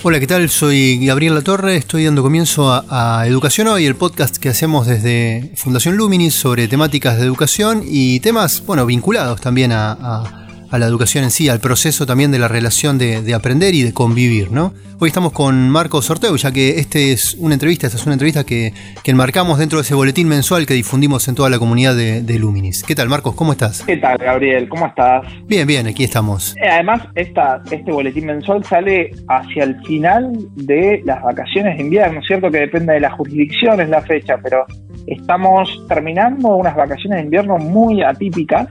[0.00, 0.48] Hola, ¿qué tal?
[0.48, 5.96] Soy Gabriel Latorre, estoy dando comienzo a, Educación Hoy, el podcast que hacemos desde Fundación
[5.96, 11.30] Luminis sobre temáticas de educación y temas, bueno, vinculados también a a la educación en
[11.30, 14.74] sí, al proceso también de la relación de, aprender y de convivir, ¿no?
[14.98, 18.44] Hoy estamos con Marcos Sorteo, ya que este es una entrevista, esta es una entrevista
[18.44, 18.72] que,
[19.04, 22.82] enmarcamos dentro de ese boletín mensual que difundimos en toda la comunidad de, Luminis.
[22.82, 23.34] ¿Qué tal, Marcos?
[23.34, 23.82] ¿Cómo estás?
[23.84, 24.68] ¿Qué tal, Gabriel?
[24.68, 25.22] ¿Cómo estás?
[25.46, 26.54] Bien, bien, aquí estamos.
[26.58, 32.20] Eh, además, esta, este boletín mensual sale hacia el final de las vacaciones de invierno,
[32.26, 32.50] ¿cierto?
[32.50, 34.66] Que depende de la jurisdicción, es la fecha, pero
[35.06, 38.68] estamos terminando unas vacaciones de invierno muy atípicas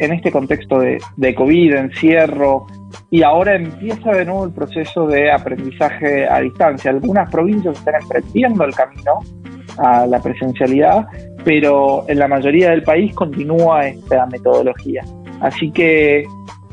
[0.00, 2.66] en este contexto de, COVID, encierro,
[3.10, 6.90] y ahora empieza de nuevo el proceso de aprendizaje a distancia.
[6.90, 9.20] Algunas provincias están emprendiendo el camino
[9.78, 11.06] a la presencialidad,
[11.44, 15.02] pero en la mayoría del país continúa esta metodología.
[15.40, 16.24] Así que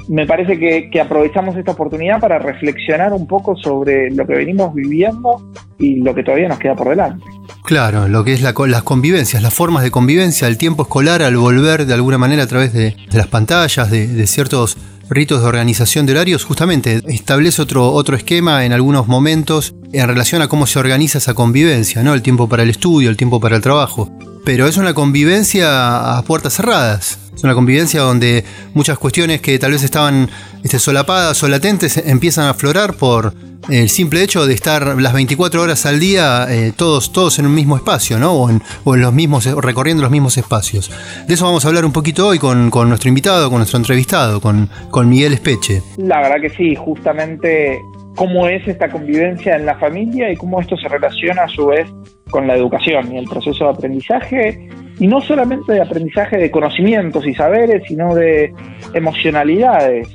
[0.08, 5.52] me parece que, aprovechamos esta oportunidad para reflexionar un poco sobre lo que venimos viviendo
[5.78, 7.26] y lo que todavía nos queda por delante.
[7.68, 11.36] Claro, lo que es la, las convivencias, las formas de convivencia, el tiempo escolar al
[11.36, 14.78] volver de alguna manera a través de, las pantallas, de, ciertos
[15.10, 20.42] ritos de organización de horarios, justamente establece otro, otro esquema en algunos momentos en relación
[20.42, 22.14] a cómo se organiza esa convivencia, ¿no?
[22.14, 24.10] El tiempo para el estudio, el tiempo para el trabajo.
[24.48, 27.20] Pero es una convivencia a puertas cerradas.
[27.36, 30.30] Es una convivencia donde muchas cuestiones que tal vez estaban
[30.64, 33.34] este, solapadas o latentes empiezan a aflorar por
[33.68, 37.56] el simple hecho de estar las 24 horas al día eh, todos, todos en un
[37.56, 38.32] mismo espacio, ¿no?
[38.32, 40.92] O en, los mismos, recorriendo los mismos espacios.
[41.28, 44.70] De eso vamos a hablar un poquito hoy con, nuestro invitado, con nuestro entrevistado, con,
[44.90, 45.84] con Miguel Espeche.
[45.98, 47.82] La verdad que sí, justamente
[48.18, 51.88] cómo es esta convivencia en la familia y cómo esto se relaciona a su vez
[52.32, 54.70] con la educación y el proceso de aprendizaje
[55.00, 58.52] y no solamente de aprendizaje de conocimientos y saberes, sino de
[58.96, 60.10] emocionalidades,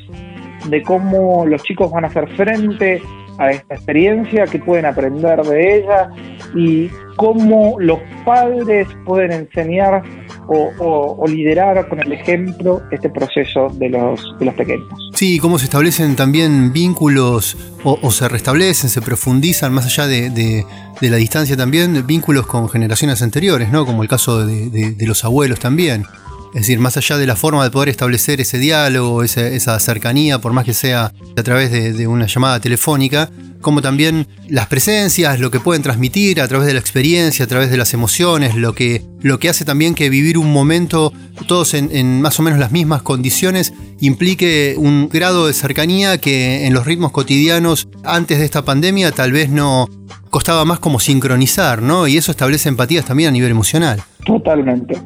[0.69, 3.01] de cómo los chicos van a hacer frente
[3.39, 6.11] a esta experiencia, qué pueden aprender de ella
[6.57, 10.03] y cómo los padres pueden enseñar
[10.49, 15.02] o, liderar con el ejemplo este proceso de los, de los pequeños.
[15.22, 20.66] Sí, cómo se establecen también vínculos o, se restablecen, se profundizan más allá de,
[21.00, 23.87] la distancia también, vínculos con generaciones anteriores, ¿no?
[23.87, 26.06] Como el caso de, los abuelos también.
[26.55, 30.53] Es decir, más allá de la forma de poder establecer ese diálogo, esa, cercanía, por
[30.55, 33.31] más que sea a través de, una llamada telefónica,
[33.62, 37.71] como también las presencias, lo que pueden transmitir a través de la experiencia, a través
[37.71, 41.12] de las emociones, lo que, lo que hace también que vivir un momento
[41.47, 46.67] todos en, en más o menos las mismas condiciones implique un grado de cercanía que
[46.67, 49.89] en los ritmos cotidianos antes de esta pandemia tal vez no
[50.31, 52.09] costaba más como sincronizar, ¿no?
[52.09, 54.03] Y eso establece empatías también a nivel emocional.
[54.25, 54.99] Totalmente.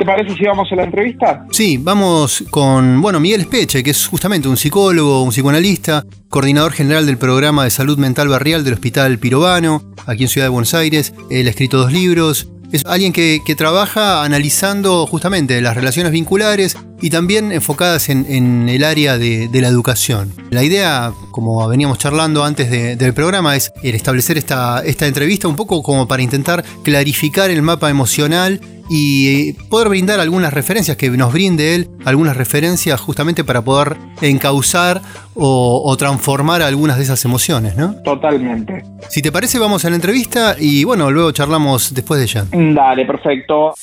[0.00, 1.44] ¿Te parece si vamos a la entrevista?
[1.50, 7.04] Sí, vamos con, bueno, Miguel Espeche, que es justamente un psicólogo, un psicoanalista, coordinador general
[7.04, 11.12] del programa de salud mental barrial del Hospital Pirobano, aquí en Ciudad de Buenos Aires.
[11.28, 17.10] Él ha escrito dos libros, es alguien que, trabaja analizando justamente las relaciones vinculares y
[17.10, 20.32] también enfocadas en, el área de, la educación.
[20.48, 25.82] La idea, como veníamos charlando antes del programa, es establecer esta, esta entrevista un poco
[25.82, 28.62] como para intentar clarificar el mapa emocional
[28.92, 35.00] y poder brindar algunas referencias, que nos brinde él algunas referencias justamente para poder encauzar
[35.34, 37.94] o, transformar algunas de esas emociones, ¿no?
[38.02, 38.82] Totalmente.
[39.08, 42.46] Si te parece, vamos a la entrevista y bueno, luego charlamos después de ella.
[42.50, 43.74] Dale, perfecto.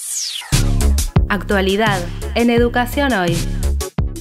[1.29, 1.99] Actualidad
[2.35, 3.37] en Educación Hoy.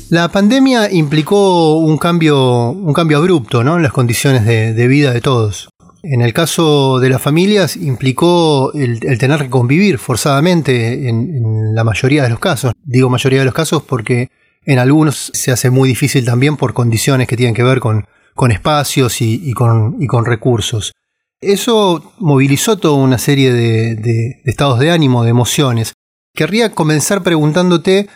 [0.09, 3.77] La pandemia implicó un cambio, un cambio abrupto ¿no?
[3.77, 5.69] en las condiciones de vida de todos.
[6.09, 12.22] En el caso de las familias implicó el, tener que convivir forzadamente en, la mayoría
[12.22, 12.72] de los casos.
[12.84, 14.31] Digo mayoría de los casos porque
[14.65, 18.07] en algunos se hace muy difícil también por condiciones que tienen que ver con,
[18.51, 20.92] espacios y, con, recursos.
[21.41, 25.95] Eso movilizó toda una serie de estados de ánimo, de emociones.
[26.34, 28.09] Querría comenzar preguntándote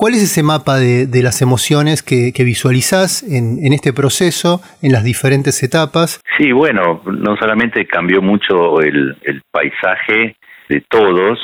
[0.00, 5.62] ¿Cuál es ese mapa de, las emociones que, visualizás en, este proceso, en las diferentes
[5.62, 6.22] etapas?
[6.38, 9.14] Sí, bueno, no solamente cambió mucho el,
[9.50, 10.36] paisaje
[10.70, 11.38] de todos,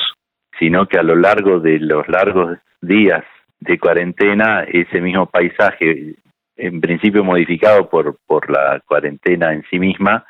[0.57, 3.23] sino que a lo largo de los largos días
[3.59, 6.15] de cuarentena, ese mismo paisaje,
[6.55, 10.25] en principio modificado por, por la cuarentena en sí misma,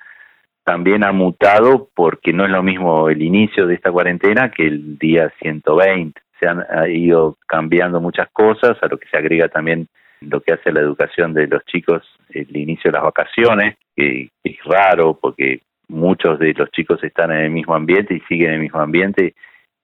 [0.66, 4.98] también ha mutado porque no es lo mismo el inicio de esta cuarentena que el
[4.98, 6.27] día 120.
[6.40, 9.88] Se han ido cambiando muchas cosas, a lo que se agrega también
[10.22, 14.58] lo que hace la educación de los chicos, el inicio de las vacaciones, que es
[14.66, 18.62] raro porque muchos de los chicos están en el mismo ambiente y siguen en el
[18.62, 19.36] mismo ambiente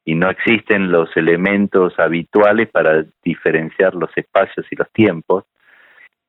[0.05, 5.45] y no existen los elementos habituales para diferenciar los espacios y los tiempos,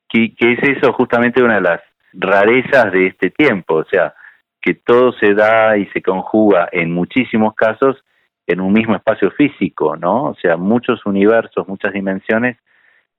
[0.07, 1.81] que, que es eso justamente una de las
[2.13, 4.13] rarezas de este tiempo, o sea,
[4.61, 8.03] que todo se da y se conjuga en muchísimos casos
[8.47, 10.25] en un mismo espacio físico, ¿no?
[10.25, 12.57] O sea, muchos universos, muchas dimensiones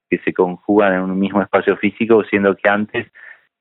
[0.08, 3.06] que se conjugan en un mismo espacio físico, siendo que antes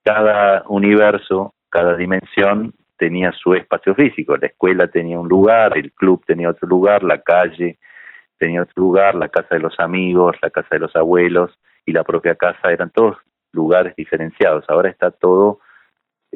[0.03, 4.37] cada universo, cada dimensión tenía su espacio físico.
[4.37, 7.79] La escuela tenía un lugar, el club tenía otro lugar, la calle
[8.37, 12.03] tenía otro lugar, la casa de los amigos, la casa de los abuelos y la
[12.03, 13.17] propia casa eran todos
[13.51, 14.65] lugares diferenciados.
[14.67, 15.59] Ahora está todo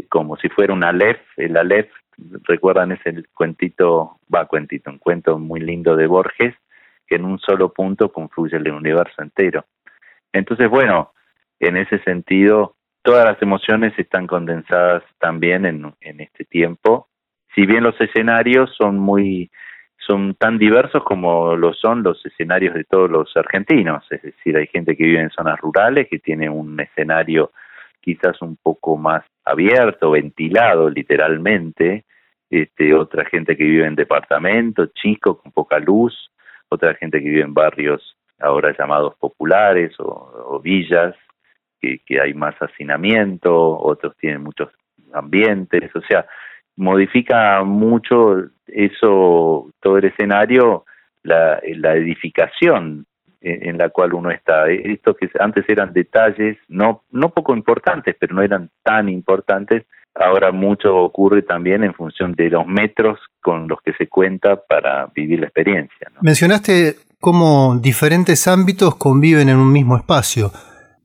[0.09, 1.19] como si fuera un Aleph.
[1.37, 1.91] El Aleph,
[2.43, 6.55] recuerdan, es el cuentito, va cuentito, un cuento muy lindo de Borges,
[7.07, 9.65] que en un solo punto confluye el universo entero.
[10.31, 11.13] Entonces, bueno,
[11.59, 17.07] en ese sentido, todas las emociones están condensadas también en, en este tiempo.
[17.55, 19.49] Si bien los escenarios son muy
[19.97, 24.65] son tan diversos como lo son los escenarios de todos los argentinos, es decir, hay
[24.67, 27.51] gente que vive en zonas rurales que tiene un escenario
[28.01, 32.05] quizás un poco más abierto, ventilado literalmente,
[32.49, 36.31] este, otra gente que vive en departamentos chicos con poca luz,
[36.69, 41.15] otra gente que vive en barrios ahora llamados populares o villas,
[41.79, 44.69] que, hay más hacinamiento, otros tienen muchos
[45.13, 46.25] ambientes, o sea,
[46.75, 50.85] modifica mucho eso, todo el escenario,
[51.23, 53.05] la, la edificación
[53.41, 54.69] en, la cual uno está.
[54.69, 60.51] Estos que antes eran detalles, no, no poco importantes, pero no eran tan importantes, ahora
[60.51, 65.39] mucho ocurre también en función de los metros con los que se cuenta para vivir
[65.39, 66.11] la experiencia.
[66.21, 70.51] Mencionaste cómo diferentes ámbitos conviven en un mismo espacio.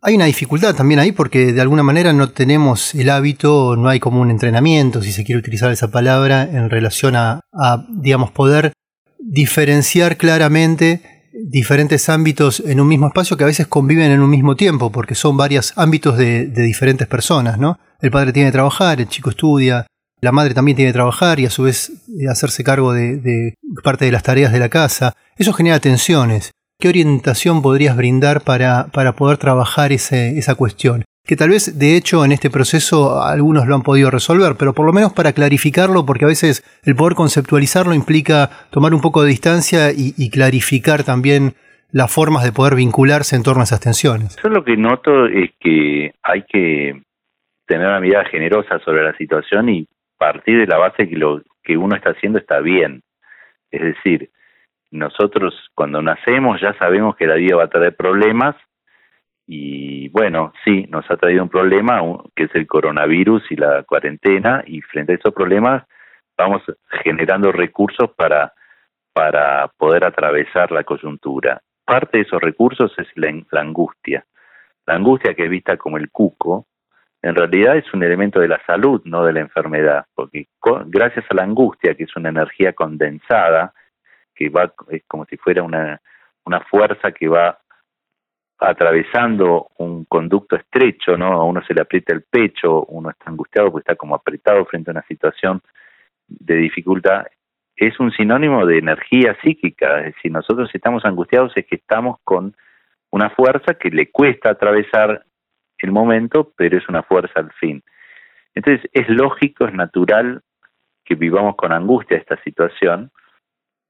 [0.02, 4.00] Hay una dificultad también ahí porque de alguna manera no tenemos el hábito, no hay
[4.00, 7.40] como un entrenamiento, si se quiere utilizar esa palabra, en relación a,
[7.88, 8.72] digamos, poder
[9.18, 14.56] diferenciar claramente diferentes ámbitos en un mismo espacio que a veces conviven en un mismo
[14.56, 17.78] tiempo, porque son varios ámbitos de, diferentes personas, ¿no?
[18.00, 19.86] El padre tiene que trabajar, el chico estudia,
[20.20, 23.54] la madre también tiene que trabajar y a su vez eh, hacerse cargo de, de
[23.82, 25.14] parte de las tareas de la casa.
[25.36, 26.52] Eso genera tensiones.
[26.78, 31.04] ¿Qué orientación podrías brindar para, para poder trabajar ese, esa cuestión?
[31.26, 34.84] Que tal vez, de hecho, en este proceso algunos lo han podido resolver, pero por
[34.84, 39.30] lo menos para clarificarlo, porque a veces el poder conceptualizarlo implica tomar un poco de
[39.30, 41.54] distancia y, clarificar también
[41.90, 44.36] las formas de poder vincularse en torno a esas tensiones.
[44.42, 47.00] Yo lo que noto es que hay que
[47.66, 49.88] tener una mirada generosa sobre la situación y
[50.18, 53.00] partir de la base que lo que uno está haciendo está bien.
[53.70, 54.28] Es decir,
[54.90, 58.56] nosotros cuando nacemos ya sabemos que la vida va a traer problemas
[59.46, 62.00] y bueno, sí, nos ha traído un problema
[62.34, 65.84] que es el coronavirus y la cuarentena y frente a esos problemas
[66.36, 66.62] vamos
[67.02, 68.52] generando recursos para,
[69.12, 71.60] para poder atravesar la coyuntura.
[71.84, 74.24] Parte de esos recursos es la, angustia.
[74.86, 76.66] La angustia que es vista como el cuco,
[77.22, 80.46] en realidad es un elemento de la salud, no de la enfermedad, porque
[80.86, 83.72] gracias a la angustia, que es una energía condensada,
[84.34, 86.00] que va, es como si fuera una,
[86.44, 87.58] una fuerza que va
[88.68, 91.32] atravesando un conducto estrecho, ¿no?
[91.32, 94.90] A uno se le aprieta el pecho, uno está angustiado porque está como apretado frente
[94.90, 95.60] a una situación
[96.28, 97.26] de dificultad,
[97.76, 102.54] es un sinónimo de energía psíquica, es decir, nosotros estamos angustiados es que estamos con
[103.10, 105.24] una fuerza que le cuesta atravesar
[105.78, 107.82] el momento, pero es una fuerza al fin.
[108.54, 110.42] Entonces, es lógico, es natural
[111.04, 113.10] que vivamos con angustia esta situación,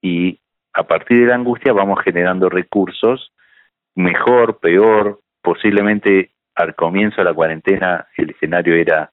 [0.01, 0.41] y
[0.73, 3.33] a partir de la angustia vamos generando recursos,
[3.95, 9.11] mejor, peor, posiblemente al comienzo de la cuarentena el escenario era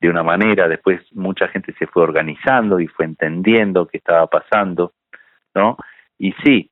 [0.00, 4.92] de una manera, después mucha gente se fue organizando y fue entendiendo qué estaba pasando,
[5.54, 5.76] ¿no?
[6.18, 6.70] Y sí,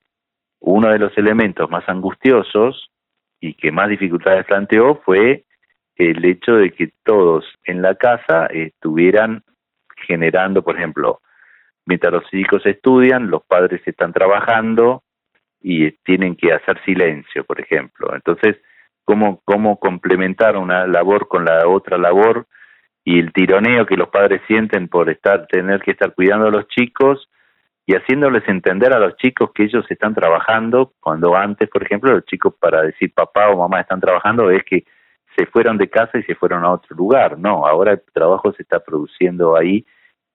[0.60, 2.90] uno de los elementos más angustiosos
[3.40, 5.44] y que más dificultades planteó fue
[5.96, 9.42] el hecho de que todos en la casa estuvieran
[10.06, 11.20] generando, por ejemplo,
[11.86, 15.02] mientras los chicos estudian, los padres están trabajando
[15.62, 18.14] y tienen que hacer silencio, por ejemplo.
[18.14, 18.56] Entonces,
[19.04, 22.46] ¿cómo, cómo complementar una labor con la otra labor
[23.04, 26.68] y el tironeo que los padres sienten por estar tener que estar cuidando a los
[26.68, 27.28] chicos
[27.84, 32.24] y haciéndoles entender a los chicos que ellos están trabajando cuando antes, por ejemplo, los
[32.26, 34.84] chicos para decir papá o mamá están trabajando es que
[35.36, 37.38] se fueron de casa y se fueron a otro lugar.
[37.38, 39.84] No, ahora el trabajo se está produciendo ahí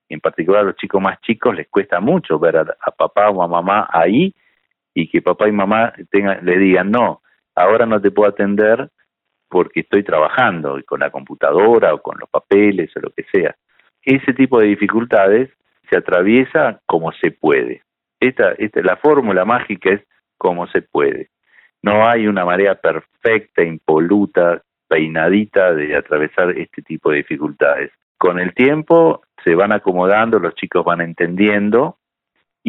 [0.08, 3.48] en particular a los chicos más chicos les cuesta mucho ver a, papá o a
[3.48, 4.34] mamá ahí
[5.00, 7.22] y que papá y mamá tengan, le digan, no,
[7.54, 8.90] ahora no te puedo atender
[9.48, 13.54] porque estoy trabajando con la computadora o con los papeles o lo que sea.
[14.02, 15.50] Ese tipo de dificultades
[15.88, 17.82] se atraviesa como se puede.
[18.18, 20.02] Esta, esta, la fórmula mágica es
[20.36, 21.30] como se puede.
[21.80, 27.92] No hay una manera perfecta, impoluta, peinadita de atravesar este tipo de dificultades.
[28.18, 31.97] Con el tiempo se van acomodando, los chicos van entendiendo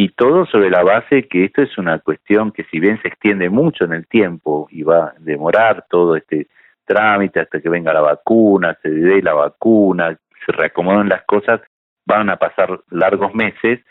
[0.01, 3.49] y todo sobre la base que esto es una cuestión que si bien se extiende
[3.49, 6.47] mucho en el tiempo y va a demorar todo este
[6.85, 11.59] trámite hasta que venga la vacuna, se dé la vacuna, se reacomodan las cosas,
[12.05, 13.81] van a pasar largos meses,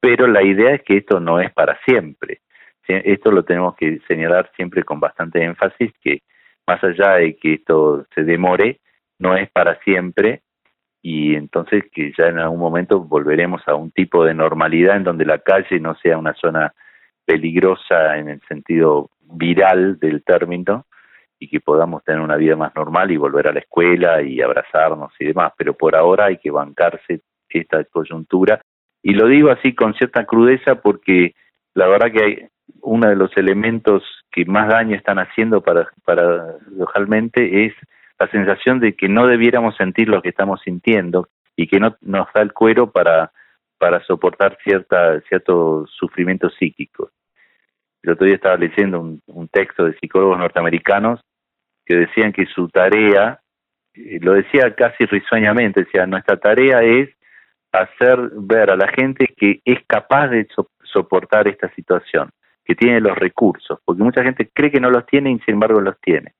[0.00, 2.40] pero la idea es que esto no es para siempre.
[2.86, 6.22] Esto lo tenemos que señalar siempre con bastante énfasis, que
[6.66, 8.80] más allá de que esto se demore,
[9.18, 10.40] no es para siempre
[11.10, 15.24] y entonces que ya en algún momento volveremos a un tipo de normalidad en donde
[15.24, 16.74] la calle no sea una zona
[17.24, 20.84] peligrosa en el sentido viral del término
[21.38, 25.10] y que podamos tener una vida más normal y volver a la escuela y abrazarnos
[25.18, 28.60] y demás, pero por ahora hay que bancarse esta coyuntura.
[29.02, 31.32] Y lo digo así con cierta crudeza porque
[31.72, 32.48] la verdad que hay
[32.82, 36.56] uno de los elementos que más daño están haciendo para, para
[37.34, 37.72] es
[38.18, 42.28] la sensación de que no debiéramos sentir lo que estamos sintiendo y que no nos
[42.32, 43.32] da el cuero para,
[43.78, 47.10] para soportar cierta, ciertos sufrimientos psíquicos.
[48.02, 51.20] El otro día estaba leyendo un, un texto de psicólogos norteamericanos
[51.84, 53.40] que decían que su tarea,
[53.94, 57.08] eh, lo decía casi risueñamente, decía, nuestra tarea es
[57.72, 60.46] hacer ver a la gente que es capaz de
[60.84, 62.30] soportar esta situación,
[62.64, 65.80] que tiene los recursos, porque mucha gente cree que no los tiene y sin embargo
[65.80, 66.34] los tiene.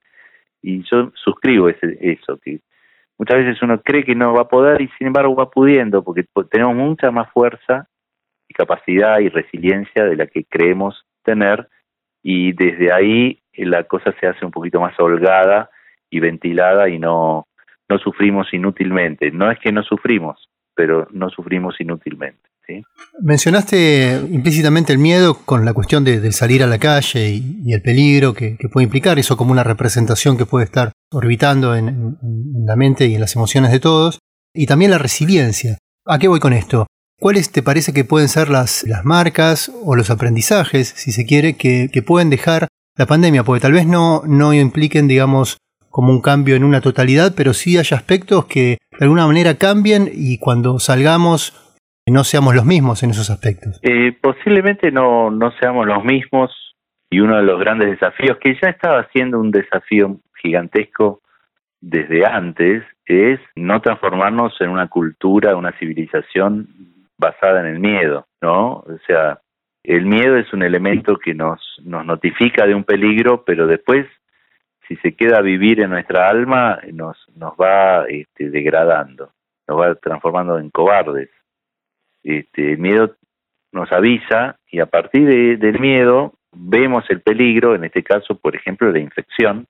[0.62, 2.60] Y yo suscribo ese, eso, que
[3.18, 6.24] muchas veces uno cree que no va a poder y sin embargo va pudiendo, porque
[6.50, 7.88] tenemos mucha más fuerza
[8.48, 11.68] y capacidad y resiliencia de la que creemos tener
[12.22, 15.70] y desde ahí la cosa se hace un poquito más holgada
[16.10, 17.46] y ventilada y no,
[17.88, 19.30] no sufrimos inútilmente.
[19.30, 22.47] No es que no sufrimos, pero no sufrimos inútilmente.
[23.20, 28.34] Mencionaste implícitamente el miedo con la cuestión de, salir a la calle y, el peligro
[28.34, 32.16] que, puede implicar, eso como una representación que puede estar orbitando en,
[32.66, 34.18] la mente y en las emociones de todos,
[34.54, 35.78] y también la resiliencia.
[36.06, 36.86] ¿A qué voy con esto?
[37.20, 41.56] ¿Cuáles te parece que pueden ser las, las marcas o los aprendizajes, si se quiere,
[41.56, 43.42] que, pueden dejar la pandemia?
[43.42, 45.56] Porque tal vez no, no impliquen, digamos,
[45.90, 50.10] como un cambio en una totalidad, pero sí hay aspectos que de alguna manera cambien
[50.12, 51.54] y cuando salgamos
[52.10, 53.80] no seamos los mismos en esos aspectos.
[53.82, 56.50] Eh, posiblemente no, no seamos los mismos
[57.10, 61.20] y uno de los grandes desafíos, que ya estaba siendo un desafío gigantesco
[61.80, 66.68] desde antes, es no transformarnos en una cultura, una civilización
[67.16, 68.80] basada en el miedo, ¿no?
[68.80, 69.40] O sea,
[69.82, 74.06] el miedo es un elemento que nos, nos notifica de un peligro, pero después,
[74.86, 79.32] si se queda a vivir en nuestra alma, nos, nos va este, degradando,
[79.66, 81.30] nos va transformando en cobardes.
[82.28, 83.16] Este, el miedo
[83.72, 88.92] nos avisa y a partir del miedo vemos el peligro, en este caso, por ejemplo,
[88.92, 89.66] la infección,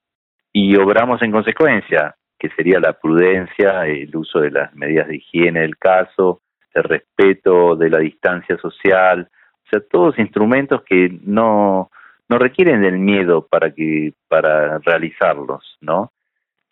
[0.53, 5.61] y obramos en consecuencia, que sería la prudencia, el uso de las medidas de higiene
[5.61, 6.41] del caso,
[6.75, 11.93] el respeto de la distancia social, o sea, todos instrumentos que no,
[12.29, 16.11] no requieren del miedo para que para realizarlos, ¿no?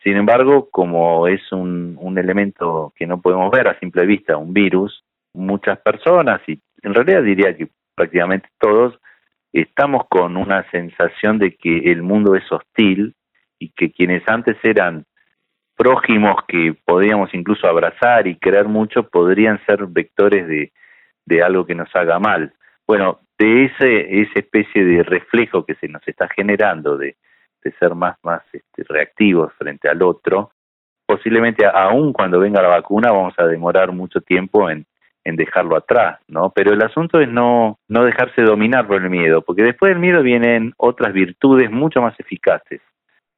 [0.02, 4.52] Sin embargo, como es un, un elemento que no podemos ver a simple vista, un
[4.52, 5.04] virus,
[5.36, 8.98] muchas personas, y en realidad diría que prácticamente todos,
[9.52, 13.14] estamos con una sensación de que el mundo es hostil
[13.58, 15.04] y que quienes antes eran
[15.76, 20.72] prójimos que podíamos incluso abrazar y querer mucho, podrían ser vectores de,
[21.24, 22.52] de algo que nos haga mal.
[22.86, 27.16] Bueno, de ese, esa especie de reflejo que se nos está generando de,
[27.62, 30.52] de ser más, más este, reactivos frente al otro,
[31.06, 34.86] posiblemente aún cuando venga la vacuna vamos a demorar mucho tiempo en,
[35.26, 36.52] en dejarlo atrás, ¿no?
[36.54, 40.22] Pero el asunto es no, no dejarse dominar por el miedo, porque después del miedo
[40.22, 42.80] vienen otras virtudes mucho más eficaces,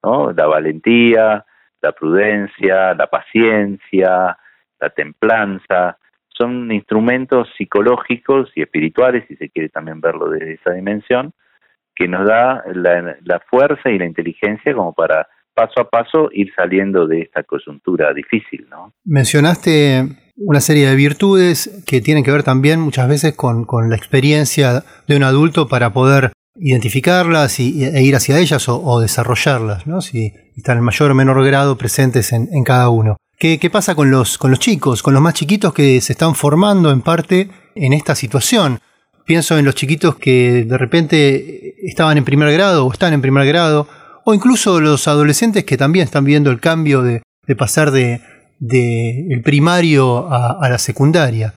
[0.03, 0.31] ¿no?
[0.33, 1.47] La valentía,
[1.81, 4.37] la prudencia, la paciencia,
[4.79, 5.97] la templanza,
[6.29, 11.33] son instrumentos psicológicos y espirituales, si se quiere también verlo desde esa dimensión,
[11.97, 16.53] que nos da la, la fuerza y la inteligencia como para paso a paso ir
[16.55, 18.93] saliendo de esta coyuntura difícil, ¿no?
[19.05, 24.85] Mencionaste una serie de virtudes que tienen que ver también muchas veces con, la experiencia
[25.07, 30.01] de un adulto para poder identificarlas y, e ir hacia ellas o, desarrollarlas, ¿no?
[30.01, 33.17] si están en mayor o menor grado presentes en, cada uno.
[33.39, 36.35] ¿Qué, ¿Qué, pasa con los, con los chicos, con los más chiquitos que se están
[36.35, 38.81] formando en parte en esta situación?
[39.25, 43.47] Pienso en los chiquitos que de repente estaban en primer grado o están en primer
[43.47, 43.87] grado,
[44.25, 47.23] o incluso los adolescentes que también están viendo el cambio de,
[47.57, 48.21] pasar de,
[48.61, 51.55] el primario a la secundaria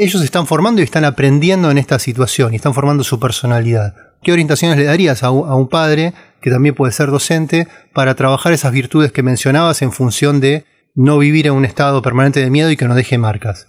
[0.00, 3.92] ellos están formando y están aprendiendo en esta situación y están formando su personalidad.
[4.22, 8.72] ¿Qué orientaciones le darías a un, padre, que también puede ser docente, para trabajar esas
[8.72, 12.76] virtudes que mencionabas en función de no vivir en un estado permanente de miedo y
[12.76, 13.66] que no deje marcas?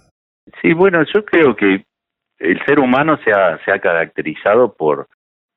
[0.62, 1.84] Sí, bueno, yo creo que
[2.38, 5.08] el ser humano se ha caracterizado por,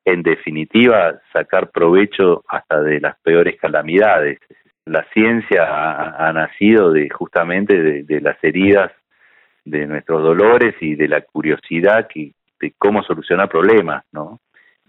[0.03, 4.39] en definitiva, sacar provecho hasta de las peores calamidades.
[4.85, 8.91] La ciencia ha, nacido de justamente de las heridas
[9.65, 14.39] de nuestros dolores y de la curiosidad que, de cómo solucionar problemas, ¿no?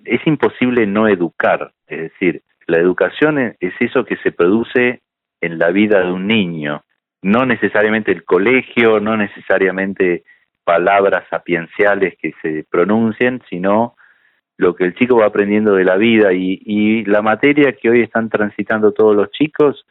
[0.05, 5.01] Es imposible no educar, es decir, la educación es eso que se produce
[5.41, 6.83] en la vida de un niño,
[7.23, 10.25] no necesariamente el colegio, no necesariamente
[10.65, 13.97] palabras sapienciales que se pronuncien, sino
[14.59, 16.33] lo que el chico va aprendiendo de la vida.
[16.33, 19.87] Y, y la materia que hoy están transitando todos los chicos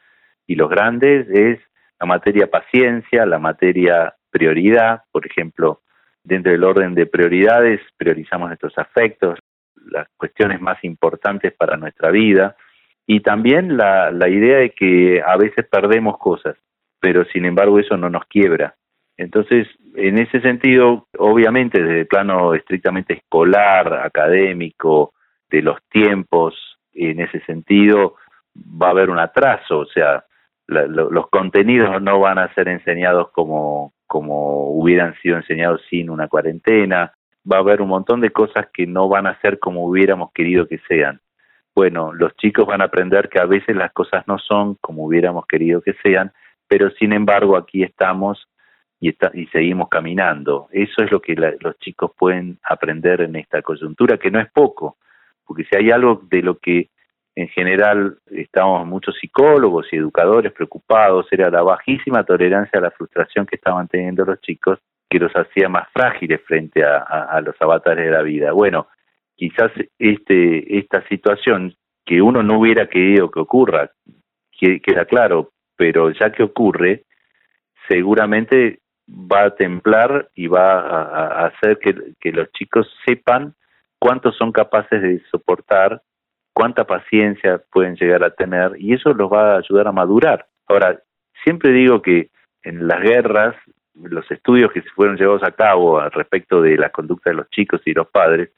[0.46, 1.58] y los grandes es
[2.00, 5.80] la materia paciencia, la materia prioridad, por ejemplo,
[6.22, 9.38] dentro del orden de prioridades, priorizamos nuestros afectos,
[9.86, 12.56] las cuestiones más importantes para nuestra vida.
[13.06, 16.56] Y también la, la idea de que a veces perdemos cosas,
[17.00, 18.74] pero sin embargo eso no nos quiebra.
[19.16, 25.14] Entonces, en ese sentido, obviamente desde el plano estrictamente escolar, académico,
[25.50, 26.54] de los tiempos,
[26.92, 28.16] en ese sentido
[28.54, 30.24] va a haber un atraso, o sea,
[30.66, 37.12] los contenidos no van a ser enseñados como, como hubieran sido enseñados sin una cuarentena.
[37.50, 40.66] Va a haber un montón de cosas que no van a ser como hubiéramos querido
[40.66, 41.20] que sean.
[41.72, 45.46] Bueno, los chicos van a aprender que a veces las cosas no son como hubiéramos
[45.46, 46.32] querido que sean,
[46.66, 48.48] pero sin embargo aquí estamos
[49.00, 50.68] y, está, y seguimos caminando.
[50.72, 54.96] Eso es lo que los chicos pueden aprender en esta coyuntura, que no es poco,
[55.44, 56.90] porque si hay algo de lo que
[57.34, 63.44] en general estábamos muchos psicólogos y educadores preocupados, era la bajísima tolerancia a la frustración
[63.44, 64.78] que estaban teniendo los chicos,
[65.08, 68.52] que los hacía más frágiles frente a, los avatares de la vida.
[68.52, 68.88] Bueno,
[69.36, 71.74] quizás este, esta situación
[72.06, 73.90] que uno no hubiera querido que ocurra,
[74.58, 77.04] que, queda claro, pero ya que ocurre,
[77.86, 83.54] seguramente va a templar y va a, hacer que los chicos sepan
[83.98, 86.02] cuánto son capaces de soportar
[86.56, 90.46] cuánta paciencia pueden llegar a tener y eso los va a ayudar a madurar.
[90.68, 90.98] Ahora,
[91.44, 92.30] siempre digo que
[92.62, 93.54] en las guerras,
[93.92, 97.50] los estudios que se fueron llevados a cabo al respecto de la conducta de los
[97.50, 98.52] chicos y los padres,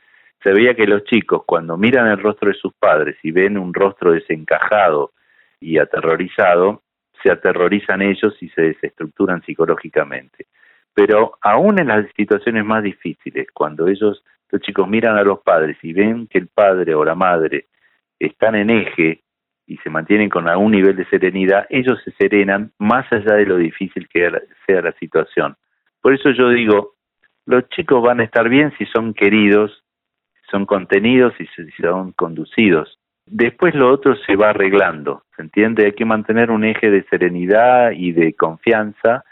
[0.44, 3.74] se veía que los chicos cuando miran el rostro de sus padres y ven un
[3.74, 5.10] rostro desencajado
[5.58, 6.84] y aterrorizado,
[7.22, 10.46] se aterrorizan ellos y se desestructuran psicológicamente.
[10.94, 15.76] Pero aún en las situaciones más difíciles, cuando ellos, los chicos miran a los padres
[15.82, 17.66] y ven que el padre o la madre
[18.18, 19.22] están en eje
[19.66, 23.56] y se mantienen con algún nivel de serenidad, ellos se serenan más allá de lo
[23.58, 24.30] difícil que
[24.66, 25.56] sea la situación.
[26.00, 26.94] Por eso yo digo,
[27.44, 29.84] los chicos van a estar bien si son queridos,
[30.50, 32.97] son contenidos y si son conducidos.
[33.30, 35.86] Después lo otro se va arreglando, ¿se entiende?
[35.86, 39.24] Hay que mantener un eje de serenidad y de confianza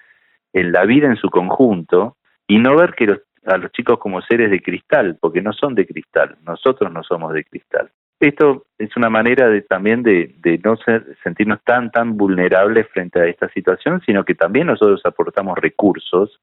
[0.52, 4.50] en la vida en su conjunto y no ver que a los chicos como seres
[4.50, 7.90] de cristal, porque no son de cristal, nosotros no somos de cristal.
[8.18, 10.76] Esto es una manera de, también de, no
[11.22, 16.40] sentirnos tan, tan vulnerables frente a esta situación, sino que también nosotros aportamos recursos.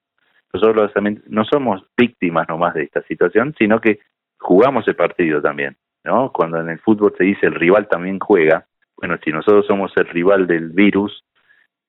[0.54, 0.92] Nosotros
[1.28, 4.00] no somos víctimas nomás de esta situación, sino que
[4.38, 5.76] jugamos el partido también.
[6.04, 6.32] ¿No?
[6.32, 8.66] Cuando en el fútbol se dice el rival también juega,
[8.98, 11.24] bueno, si nosotros somos el rival del virus,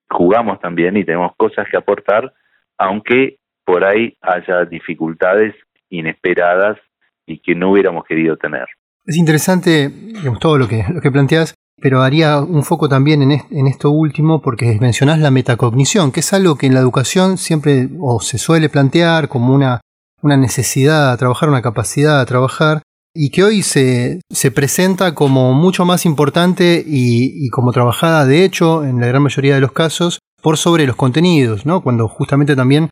[0.08, 2.32] jugamos también y tenemos cosas que aportar,
[2.78, 5.54] aunque por ahí haya dificultades
[5.90, 6.78] inesperadas
[7.26, 8.66] y que no hubiéramos querido tener.
[9.06, 9.90] Es interesante
[10.40, 14.78] todo lo que, lo que planteas, pero haría un foco también en, esto último porque
[14.80, 19.28] mencionás la metacognición, que es algo que en la educación siempre o se suele plantear
[19.28, 19.80] como una,
[20.22, 22.82] una necesidad a trabajar, una capacidad a trabajar,
[23.14, 28.84] y que hoy se, se presenta como mucho más importante y, como trabajada de hecho
[28.84, 31.80] en la gran mayoría de los casos por sobre los contenidos, ¿no?
[31.80, 32.90] cuando justamente también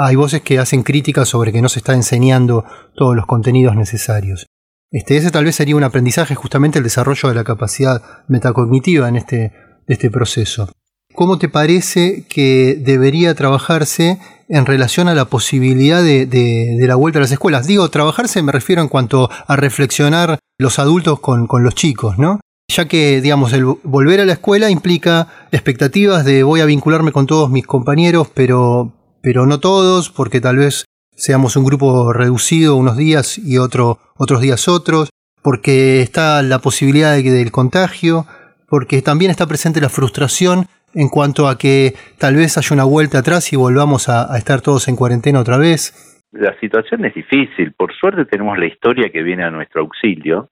[0.00, 4.46] hay voces que hacen críticas sobre que no se está enseñando todos los contenidos necesarios.
[4.90, 9.16] Este, ese tal vez sería un aprendizaje justamente el desarrollo de la capacidad metacognitiva en
[9.16, 9.52] este,
[9.88, 10.70] este proceso.
[11.14, 17.22] ¿Cómo te parece que debería trabajarse en relación a la posibilidad de, la vuelta a
[17.22, 17.66] las escuelas?
[17.66, 22.40] Digo, trabajarse me refiero en cuanto a reflexionar los adultos con, con los chicos, ¿no?
[22.68, 27.26] Ya que, digamos, el volver a la escuela implica expectativas de voy a vincularme con
[27.26, 30.84] todos mis compañeros, pero, pero no todos, porque tal vez
[31.16, 35.10] seamos un grupo reducido unos días y otro, otros días otros,
[35.42, 38.26] porque está la posibilidad de, del contagio,
[38.68, 43.18] porque también está presente la frustración en cuanto a que tal vez haya una vuelta
[43.18, 45.92] atrás y volvamos a, estar todos en cuarentena otra vez.
[46.32, 47.72] La situación es difícil.
[47.72, 50.50] Por suerte tenemos la historia que viene a nuestro auxilio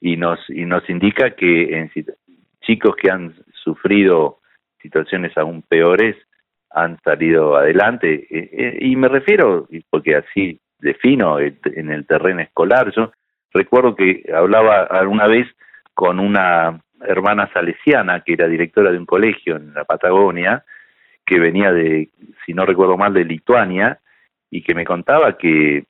[0.00, 1.90] y nos y nos indica que en
[2.60, 4.38] chicos que han sufrido
[4.80, 6.16] situaciones aún peores
[6.70, 12.92] han salido adelante eh, eh, y me refiero porque así defino en el terreno escolar
[12.94, 13.10] yo
[13.52, 15.48] recuerdo que hablaba alguna vez
[15.94, 20.64] con una hermana salesiana que era directora de un colegio en la Patagonia
[21.24, 22.10] que venía de
[22.44, 24.00] si no recuerdo mal de Lituania
[24.50, 25.84] y que me contaba que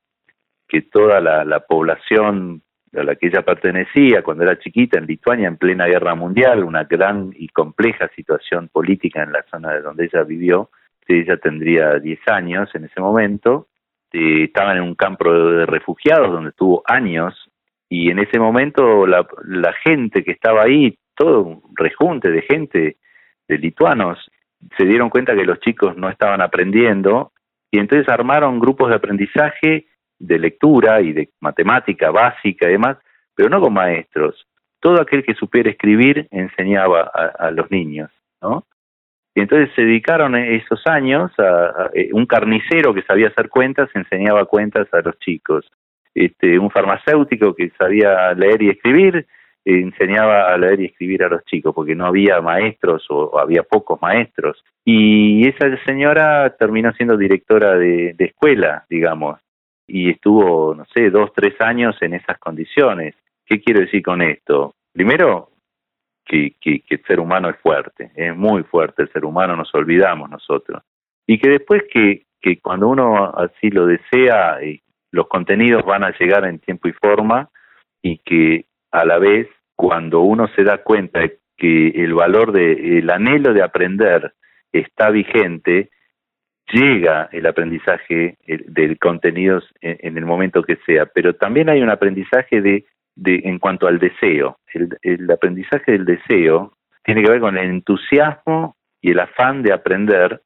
[0.68, 2.62] que toda la, la población
[2.94, 6.84] a la que ella pertenecía cuando era chiquita en Lituania en plena guerra mundial, una
[6.84, 10.70] gran y compleja situación política en la zona de donde ella vivió,
[11.06, 13.68] ella tendría 10 años en ese momento,
[14.12, 17.34] eh, estaba en un campo de refugiados donde estuvo años
[17.88, 22.96] y en ese momento la, la gente que estaba ahí, todo un rejunte de gente,
[23.48, 24.18] de lituanos,
[24.76, 27.32] se dieron cuenta que los chicos no estaban aprendiendo
[27.70, 29.86] y entonces armaron grupos de aprendizaje
[30.18, 32.98] de lectura y de matemática básica y demás,
[33.34, 34.46] pero no con maestros.
[34.80, 38.64] Todo aquel que supiera escribir enseñaba a, los niños, ¿no?
[39.34, 44.44] Y entonces se dedicaron esos años a, eh, un carnicero que sabía hacer cuentas enseñaba
[44.46, 45.70] cuentas a los chicos.
[46.14, 49.26] Este, un farmacéutico que sabía leer y escribir
[49.64, 54.00] enseñaba a leer y escribir a los chicos porque no había maestros o, había pocos
[54.00, 54.64] maestros.
[54.84, 59.38] Y esa señora terminó siendo directora de escuela, digamos,
[59.88, 63.14] y estuvo, no sé, dos, tres años en esas condiciones.
[63.44, 64.74] ¿Qué quiero decir con esto?
[64.92, 65.50] Primero,
[66.24, 70.28] que, que, el ser humano es fuerte, es muy fuerte el ser humano, nos olvidamos
[70.28, 70.82] nosotros.
[71.26, 76.16] Y que después que, que cuando uno así lo desea, eh, los contenidos van a
[76.18, 77.50] llegar en tiempo y forma
[78.02, 81.20] y que a la vez cuando uno se da cuenta
[81.56, 84.32] que el valor de el anhelo de aprender
[84.72, 85.90] está vigente
[86.72, 92.60] llega el aprendizaje del contenido en, el momento que sea, pero también hay un aprendizaje
[92.60, 94.58] de, de en cuanto al deseo.
[94.74, 99.72] El, el aprendizaje del deseo tiene que ver con el entusiasmo y el afán de
[99.72, 100.42] aprender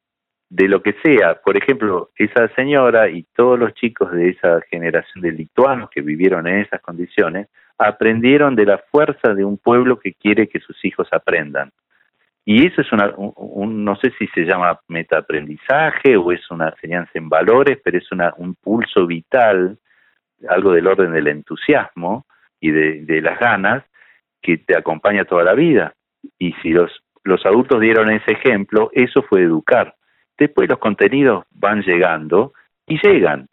[0.53, 1.41] de lo que sea.
[1.43, 6.47] Por ejemplo, esa señora y todos los chicos de esa generación de lituanos que vivieron
[6.47, 7.47] en esas condiciones
[7.79, 11.71] aprendieron de la fuerza de un pueblo que quiere que sus hijos aprendan.
[12.45, 17.11] Y eso es una, un, no sé si se llama metaaprendizaje o es una enseñanza
[17.15, 19.79] en valores, pero es una, un pulso vital,
[20.47, 22.27] algo del orden del entusiasmo
[22.59, 23.83] y de, de las ganas
[24.39, 25.95] que te acompaña toda la vida.
[26.37, 26.91] Y si los,
[27.23, 29.95] los adultos dieron ese ejemplo, eso fue educar.
[30.37, 32.53] Después los contenidos van llegando
[32.87, 33.47] y llegan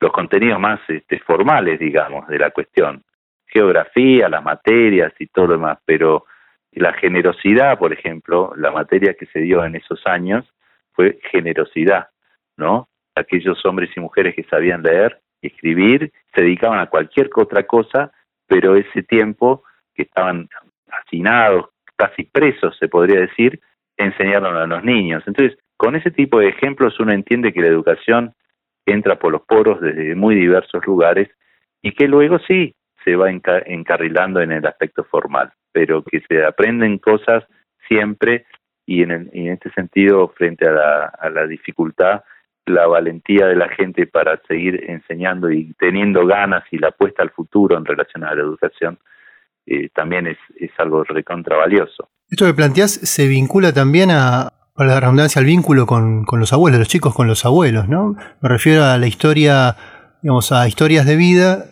[0.00, 3.02] los contenidos más este, formales, digamos, de la cuestión.
[3.46, 6.26] Geografía, las materias y todo lo demás, pero
[6.72, 10.44] la generosidad, por ejemplo, la materia que se dio en esos años
[10.92, 12.08] fue generosidad,
[12.56, 12.88] ¿no?
[13.14, 18.12] Aquellos hombres y mujeres que sabían leer escribir se dedicaban a cualquier otra cosa,
[18.46, 19.62] pero ese tiempo
[19.94, 20.48] que estaban
[20.90, 23.60] hacinados, casi presos, se podría decir,
[23.96, 25.22] enseñaron a los niños.
[25.26, 28.34] Entonces, con ese tipo de ejemplos uno entiende que la educación
[28.84, 31.30] entra por los poros desde muy diversos lugares
[31.80, 36.98] y que luego sí se va encarrilando en el aspecto formal pero que se aprenden
[36.98, 37.44] cosas
[37.86, 38.46] siempre
[38.84, 42.22] y en, en este sentido, frente a la, a la dificultad,
[42.66, 47.30] la valentía de la gente para seguir enseñando y teniendo ganas y la apuesta al
[47.30, 48.98] futuro en relación a la educación,
[49.66, 52.08] eh, también es, es algo recontravalioso.
[52.28, 56.52] Esto que planteás se vincula también a, para la redundancia, al vínculo con, con, los
[56.52, 58.14] abuelos, los chicos con los abuelos, ¿no?
[58.40, 59.76] Me refiero a la historia,
[60.22, 61.64] digamos, a historias de vida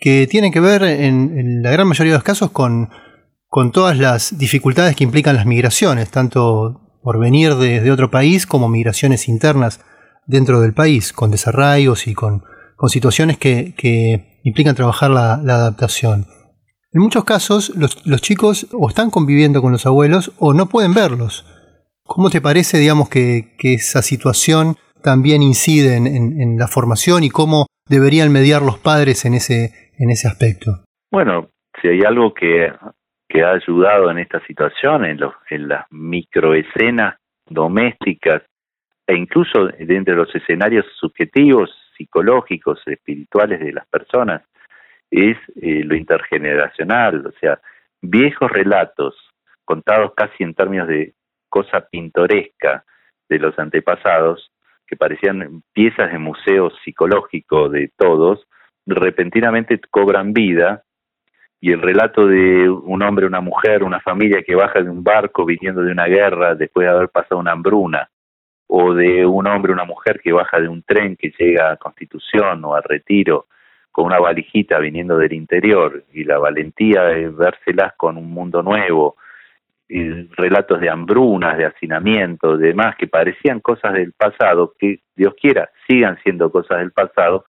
[0.00, 2.88] que tienen que ver en, la gran mayoría de los casos con,
[3.48, 8.70] con todas las dificultades que implican las migraciones, tanto por venir de, otro país como
[8.70, 9.80] migraciones internas
[10.26, 12.44] dentro del país, con desarraigos y con,
[12.88, 16.28] situaciones que, implican trabajar la, adaptación.
[16.92, 21.44] En muchos casos los, chicos o están conviviendo con los abuelos o no pueden verlos.
[22.06, 27.66] ¿Cómo te parece, digamos, que, esa situación también incide en, en, la formación y cómo
[27.88, 30.84] deberían mediar los padres en ese, en ese aspecto?
[31.10, 31.48] Bueno,
[31.80, 32.70] si hay algo que
[33.34, 38.42] que ha ayudado en esta situación, en, los, en las microescenas domésticas
[39.08, 44.42] e incluso dentro de los escenarios subjetivos, psicológicos, espirituales de las personas,
[45.10, 47.58] es eh, lo intergeneracional, o sea,
[48.00, 49.16] viejos relatos
[49.64, 51.14] contados casi en términos de
[51.54, 52.84] cosa pintoresca
[53.28, 54.50] de los antepasados,
[54.88, 58.44] que parecían piezas de museo psicológico de todos,
[58.86, 60.82] repentinamente cobran vida
[61.60, 65.44] y el relato de un hombre, una mujer, una familia que baja de un barco
[65.44, 68.10] viniendo de una guerra después de haber pasado una hambruna,
[68.66, 72.64] o de un hombre, una mujer que baja de un tren que llega a Constitución
[72.64, 73.46] o a Retiro
[73.92, 79.16] con una valijita viniendo del interior y la valentía de vérselas con un mundo nuevo,
[79.88, 85.70] y relatos de hambrunas, de hacinamiento, demás que parecían cosas del pasado, que Dios quiera
[85.86, 87.44] sigan siendo cosas del pasado,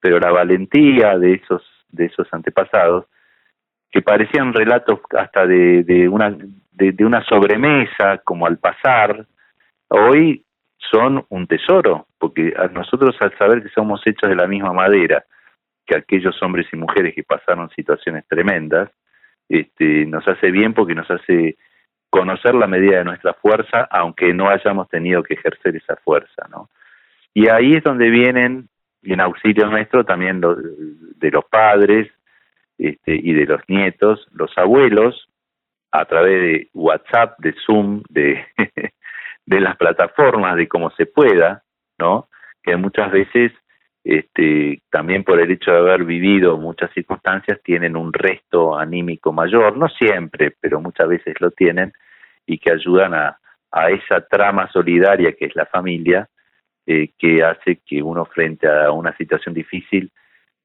[0.00, 3.06] pero la valentía de esos de esos antepasados
[3.90, 6.36] que parecían relatos hasta de, de una
[6.72, 9.26] de, una sobremesa como al pasar
[9.88, 10.44] hoy
[10.78, 15.24] son un tesoro porque a nosotros al saber que somos hechos de la misma madera
[15.86, 18.90] que aquellos hombres y mujeres que pasaron situaciones tremendas
[19.50, 21.58] este, nos hace bien porque nos hace
[22.08, 26.70] conocer la medida de nuestra fuerza aunque no hayamos tenido que ejercer esa fuerza no
[27.34, 28.70] y ahí es donde vienen
[29.02, 32.10] en auxilio nuestro también de los padres
[32.78, 35.28] este, y de los nietos, los abuelos,
[35.92, 38.42] a través de WhatsApp, de Zoom, de,
[39.46, 41.62] de las plataformas, de cómo se pueda,
[41.98, 42.28] ¿no?
[42.62, 43.52] Que muchas veces,
[44.02, 49.76] este, también por el hecho de haber vivido muchas circunstancias, tienen un resto anímico mayor,
[49.76, 51.92] no siempre, pero muchas veces lo tienen,
[52.46, 53.36] y que ayudan a,
[53.90, 56.28] esa trama solidaria que es la familia,
[56.86, 60.10] eh, que hace que uno frente a una situación difícil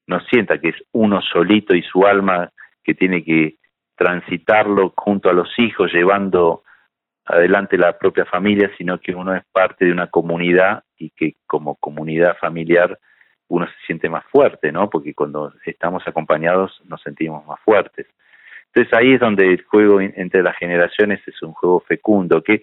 [0.08, 2.50] no sienta que es uno solito y su alma
[2.82, 3.56] que tiene que
[3.96, 6.64] transitarlo junto a los hijos, llevando
[7.24, 11.76] adelante la propia familia, sino que uno es parte de una comunidad y que como
[11.76, 12.98] comunidad familiar
[13.48, 14.90] uno se siente más fuerte, ¿no?
[14.90, 18.06] Porque cuando estamos acompañados nos sentimos más fuertes.
[18.66, 22.62] Entonces ahí es donde el juego entre las generaciones es un juego fecundo, que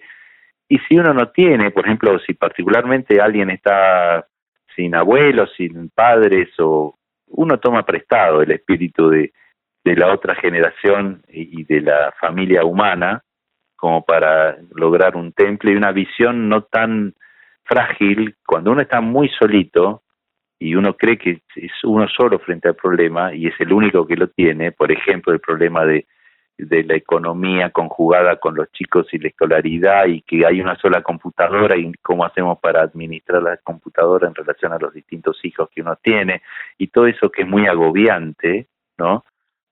[0.68, 4.26] y si uno no tiene, por ejemplo, si particularmente alguien está
[4.74, 9.32] sin abuelos, sin padres o uno toma prestado el espíritu de,
[9.84, 13.22] de la otra generación y de la familia humana
[13.76, 17.14] como para lograr un temple y una visión no tan
[17.64, 20.03] frágil cuando uno está muy solito
[20.58, 24.16] y uno cree que es uno solo frente al problema y es el único que
[24.16, 26.06] lo tiene, por ejemplo, el problema de
[26.56, 31.02] de la economía conjugada con los chicos y la escolaridad y que hay una sola
[31.02, 35.82] computadora y cómo hacemos para administrar la computadora en relación a los distintos hijos que
[35.82, 36.42] uno tiene
[36.78, 39.24] y todo eso que es muy agobiante, ¿no?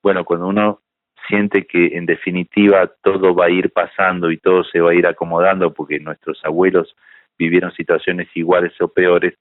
[0.02, 0.80] Bueno, cuando uno
[1.28, 5.06] siente que en definitiva todo va a ir pasando y todo se va a ir
[5.06, 6.96] acomodando porque nuestros abuelos
[7.38, 9.34] vivieron situaciones iguales o peores,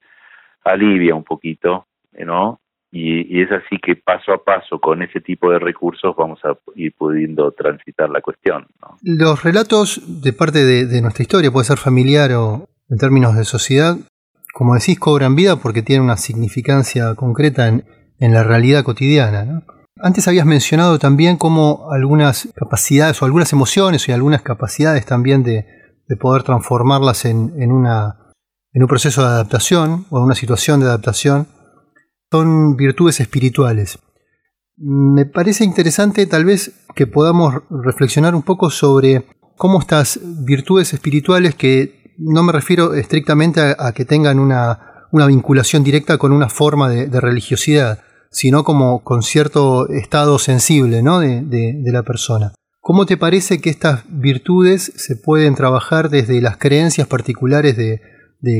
[0.64, 2.60] alivia un poquito, ¿no?
[2.94, 6.92] Y, es así que paso a paso con ese tipo de recursos vamos a ir
[6.92, 8.66] pudiendo transitar la cuestión.
[9.00, 13.96] Los relatos de parte de, nuestra historia, puede ser familiar o en términos de sociedad,
[14.52, 17.82] como decís, cobran vida porque tienen una significancia concreta en,
[18.18, 19.62] la realidad cotidiana.
[19.98, 25.66] Antes habías mencionado también cómo algunas capacidades o algunas emociones y algunas capacidades también de,
[26.20, 28.21] poder transformarlas en, en, una,
[28.72, 31.46] en un proceso de adaptación o en una situación de adaptación
[32.30, 33.98] son virtudes espirituales.
[34.76, 41.54] Me parece interesante tal vez que podamos reflexionar un poco sobre cómo estas virtudes espirituales,
[41.54, 47.20] que no me refiero estrictamente a, que tengan una, vinculación directa con una forma de,
[47.20, 51.20] religiosidad, sino como con cierto estado sensible ¿no?
[51.20, 52.54] de, la persona.
[52.80, 58.00] ¿Cómo te parece que estas virtudes se pueden trabajar desde las creencias particulares de,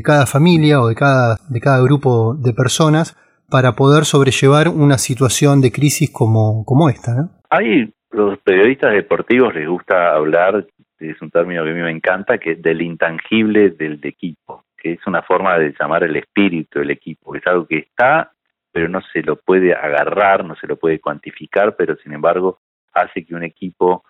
[0.03, 3.17] cada familia o de cada, de cada grupo de personas
[3.51, 7.15] para poder sobrellevar una situación de crisis como, como esta.
[7.15, 7.31] ¿no?
[7.51, 10.67] Hay los periodistas deportivos les gusta hablar,
[10.99, 14.93] es un término que a mí me encanta, que es del intangible del equipo, que
[14.93, 18.33] es una forma de llamar el espíritu del equipo, que es algo que está,
[18.71, 22.61] pero no se lo puede agarrar, no se lo puede cuantificar, pero sin embargo
[22.93, 24.05] hace que un equipo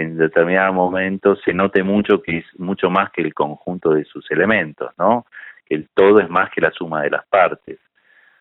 [0.00, 4.30] en determinado momento se note mucho que es mucho más que el conjunto de sus
[4.30, 5.26] elementos, ¿no?
[5.66, 7.78] Que el todo es más que la suma de las partes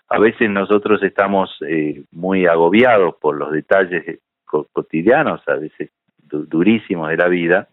[0.09, 7.17] a veces nosotros estamos eh, muy agobiados por los detalles cotidianos, a veces durísimos de
[7.17, 7.67] la vida,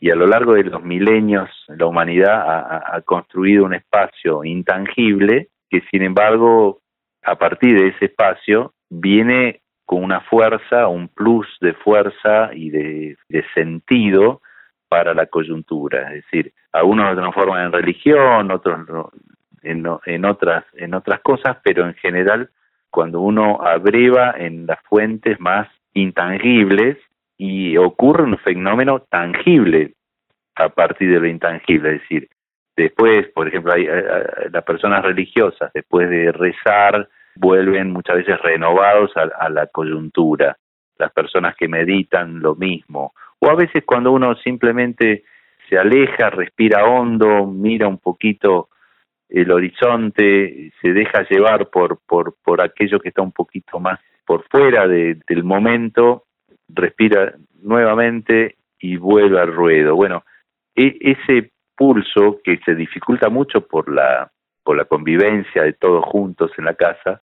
[0.00, 5.80] y a lo largo de los milenios la humanidad ha, construido un espacio intangible que
[5.90, 6.80] sin embargo
[7.22, 13.16] a partir de ese espacio viene con una fuerza, un plus de fuerza y de,
[13.54, 14.42] sentido
[14.88, 16.12] para la coyuntura.
[16.14, 18.80] Es decir, algunos lo transforman en religión, otros
[19.62, 22.50] en, en, otras, en otras cosas, pero en general
[22.90, 26.98] cuando uno abreva en las fuentes más intangibles
[27.36, 29.94] y ocurre un fenómeno tangible
[30.54, 32.28] a partir de lo intangible, es decir,
[32.76, 33.86] después, por ejemplo, hay,
[34.50, 40.56] las personas religiosas, después de rezar, vuelven muchas veces renovados a, la coyuntura.
[40.98, 43.12] Las personas que meditan lo mismo.
[43.38, 45.24] O a veces cuando uno simplemente
[45.68, 48.70] se aleja, respira hondo, mira un poquito
[49.28, 54.46] el horizonte, se deja llevar por, por, por aquello que está un poquito más por
[54.48, 56.24] fuera del momento,
[56.68, 59.94] respira nuevamente y vuelve al ruedo.
[59.94, 60.24] Bueno,
[60.74, 64.30] e, ese pulso que se dificulta mucho por la,
[64.64, 67.22] por la convivencia de todos juntos en la casa,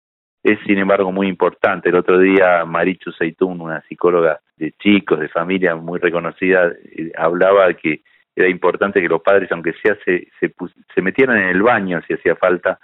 [0.45, 1.89] es sin embargo muy importante.
[1.89, 7.73] El otro día Marichu Seitún, una psicóloga de chicos, de familia muy reconocida, eh, hablaba
[7.73, 8.01] que
[8.35, 10.53] era importante que los padres, aunque sea, se, se,
[10.93, 12.79] se metieran en el baño si hacía falta,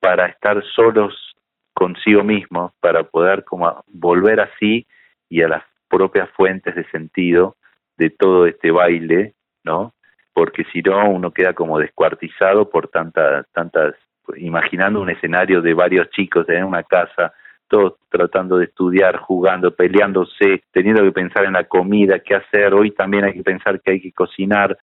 [0.00, 1.34] para estar solos
[1.74, 4.86] consigo mismos, para poder como volver así
[5.28, 7.56] y a las propias fuentes de sentido
[7.98, 9.92] de todo este baile, ¿no?
[10.32, 13.94] Porque si no, uno queda como descuartizado por tantas, tantas
[14.36, 17.32] imaginando un escenario de varios chicos en una casa,
[17.68, 22.90] todos tratando de estudiar, jugando, peleándose, teniendo que pensar en la comida, qué hacer, hoy
[22.90, 24.78] también hay que pensar que hay que cocinar,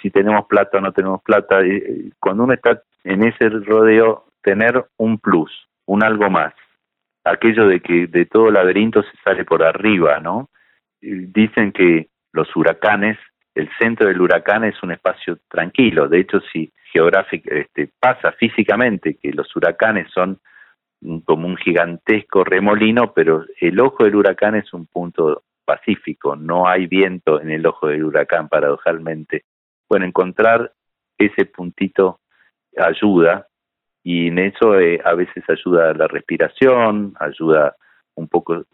[0.00, 1.60] si tenemos plata o no tenemos plata.
[1.62, 5.50] Eh, cuando uno está en ese rodeo, tener un plus,
[5.86, 6.54] un algo más,
[7.24, 10.48] aquello de que de todo laberinto se sale por arriba, ¿no?
[11.00, 13.18] Dicen que los huracanes,
[13.54, 19.16] el centro del huracán es un espacio tranquilo, de hecho si geográfico, este, pasa físicamente
[19.20, 20.40] que los huracanes son
[21.24, 26.86] como un gigantesco remolino, pero el ojo del huracán es un punto pacífico, no hay
[26.86, 29.44] viento en el ojo del huracán, paradojalmente.
[29.88, 30.72] Bueno, encontrar
[31.18, 32.20] ese puntito
[32.76, 33.48] ayuda
[34.02, 37.76] y en eso eh, a veces ayuda la respiración, ayuda
[38.14, 38.64] un poco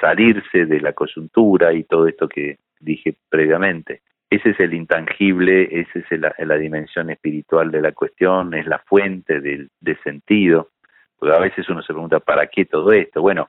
[0.00, 4.02] salirse de la coyuntura y todo esto que dije previamente.
[4.30, 9.40] Ese es el intangible, esa es la, dimensión espiritual de la cuestión, es la fuente
[9.40, 10.68] de sentido.
[11.18, 13.20] Porque a veces uno se pregunta, ¿para qué todo esto?
[13.20, 13.48] Bueno,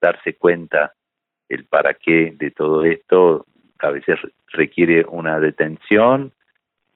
[0.00, 0.92] darse cuenta
[1.48, 3.46] el para qué de todo esto
[3.78, 6.32] a veces requiere una detención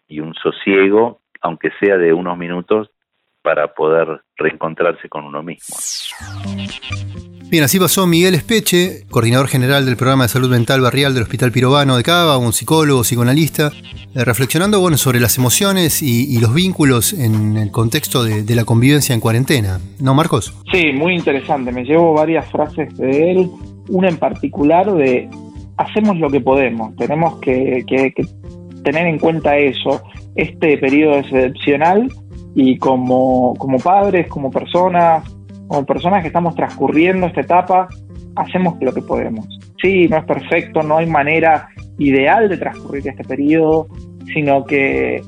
[0.09, 2.91] y un sosiego, aunque sea de unos minutos,
[3.43, 5.77] para poder reencontrarse con uno mismo.
[7.51, 11.51] Bien, así pasó Miguel Espeche, coordinador general del programa de salud mental barrial del Hospital
[11.51, 13.73] Pirobano de Cava, un psicólogo, psicoanalista,
[14.15, 19.17] eh, reflexionando bueno, sobre las emociones y, los vínculos en el contexto de, la convivencia
[19.17, 19.81] en cuarentena.
[19.99, 20.55] ¿No, Marcos?
[20.71, 21.73] Sí, muy interesante.
[21.73, 23.51] Me llevo varias frases de él,
[23.89, 25.29] una en particular de
[25.77, 28.13] hacemos lo que podemos, tenemos que, que
[28.85, 30.01] tener en cuenta eso.
[30.37, 32.09] Este periodo excepcional
[32.55, 35.25] y como, como padres, como personas,
[35.69, 37.89] como personas que estamos transcurriendo esta etapa,
[38.37, 39.47] hacemos lo que podemos.
[39.81, 43.89] Sí, no es perfecto, no hay manera ideal de transcurrir este periodo,
[44.33, 45.23] sino que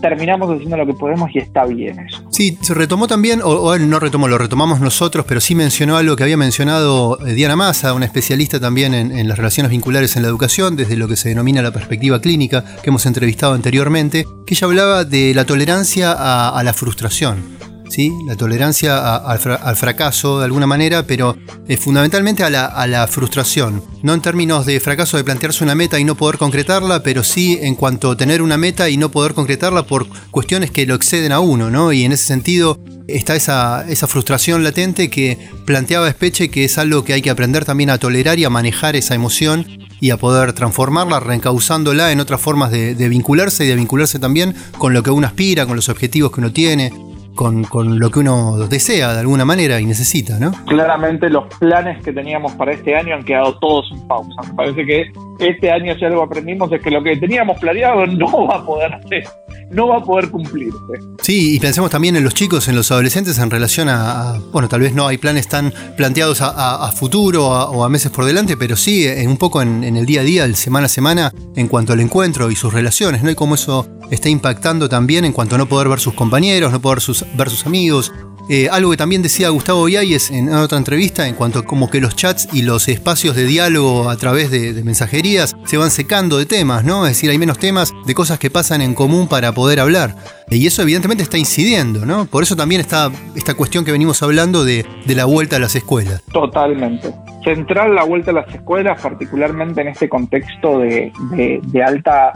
[0.00, 2.22] terminamos haciendo lo que podemos y está bien eso.
[2.30, 6.16] Sí, se retomó también, o, él no retomó, lo retomamos nosotros, pero sí mencionó algo
[6.16, 10.28] que había mencionado eh, Diana Massa, una especialista también en, las relaciones vinculares en la
[10.28, 14.66] educación, desde lo que se denomina la perspectiva clínica, que hemos entrevistado anteriormente, que ella
[14.66, 17.59] hablaba de la tolerancia a la frustración.
[17.90, 18.12] ¿Sí?
[18.24, 21.36] la tolerancia al fracaso de alguna manera, pero
[21.68, 23.82] eh, fundamentalmente a la, frustración.
[24.02, 27.58] No en términos de fracaso de plantearse una meta y no poder concretarla, pero sí
[27.60, 31.32] en cuanto a tener una meta y no poder concretarla por cuestiones que lo exceden
[31.32, 31.92] a uno, ¿no?
[31.92, 37.12] Y en ese sentido está esa, frustración latente que planteaba Espeche que es algo que
[37.12, 39.66] hay que aprender también a tolerar y a manejar esa emoción
[40.00, 44.54] y a poder transformarla, reencauzándola en otras formas de, de vincularse y de vincularse también
[44.78, 46.92] con lo que uno aspira, con los objetivos que uno tiene,
[47.40, 50.52] con, con, lo que uno desea de alguna manera y necesita, ¿no?
[50.66, 54.42] Claramente los planes que teníamos para este año han quedado todos en pausa.
[54.46, 58.46] Me parece que este año si algo aprendimos es que lo que teníamos planeado no
[58.48, 59.24] va a poder hacer,
[59.70, 60.78] no va a poder cumplirse.
[61.22, 64.80] Sí, y pensemos también en los chicos, en los adolescentes en relación a, bueno, tal
[64.80, 69.06] vez no hay planes tan planteados a, futuro o a meses por delante, pero sí
[69.06, 72.00] en, un poco en, el día a día, el semana a semana, en cuanto al
[72.00, 73.30] encuentro y sus relaciones, ¿no?
[73.30, 76.80] Y cómo eso está impactando también en cuanto a no poder ver sus compañeros, no
[76.80, 77.00] poder
[77.34, 78.12] ver sus amigos,
[78.52, 82.00] eh, algo que también decía Gustavo Vialles en otra entrevista en cuanto a como que
[82.00, 86.46] los chats y los espacios de diálogo a través de, mensajerías se van secando de
[86.46, 87.06] temas, ¿no?
[87.06, 90.16] Es decir, hay menos temas de cosas que pasan en común para poder hablar.
[90.50, 92.24] Y eso evidentemente está incidiendo, ¿no?
[92.24, 95.76] Por eso también está esta cuestión que venimos hablando de, de la vuelta a las
[95.76, 96.20] escuelas.
[96.32, 102.32] Totalmente, central la vuelta a las escuelas, particularmente en este contexto de, de, alta,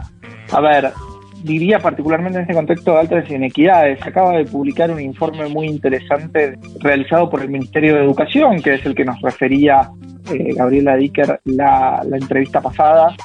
[0.51, 0.93] a ver,
[1.45, 3.99] diría particularmente en este contexto de altas inequidades.
[4.05, 8.85] Acaba de publicar un informe muy interesante realizado por el Ministerio de Educación, que es
[8.85, 9.89] el que nos refería
[10.33, 13.15] eh, Gabriela Dicker la, la entrevista pasada,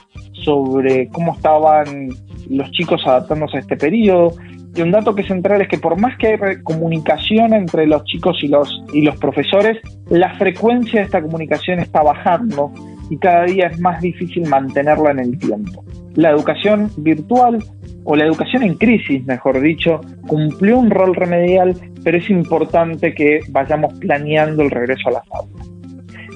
[0.45, 2.11] sobre cómo estaban
[2.51, 4.33] los chicos adaptándose a este periodo.
[4.75, 8.05] Y un dato que es central es que por más que hay comunicación entre los
[8.05, 9.79] chicos y los, y los profesores,
[10.11, 12.71] la frecuencia de esta comunicación está bajando
[13.09, 15.85] y cada día es más difícil mantenerla en el tiempo.
[16.15, 17.59] La educación virtual
[18.11, 23.39] o la educación en crisis, mejor dicho, cumplió un rol remedial, pero es importante que
[23.51, 25.71] vayamos planeando el regreso a las aulas.